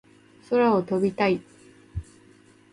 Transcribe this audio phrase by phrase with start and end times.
[0.49, 1.43] 空を飛びたい